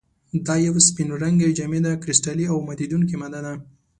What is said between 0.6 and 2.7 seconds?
یوه سپین رنګې، جامده، کرسټلي او